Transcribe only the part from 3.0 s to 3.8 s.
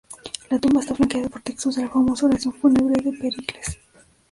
de Pericles.